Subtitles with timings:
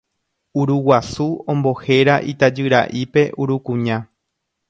[0.61, 3.97] Uruguasu ombohéra itajyra'ípe Urukuña.